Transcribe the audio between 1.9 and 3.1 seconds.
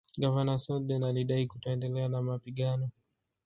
na mapigano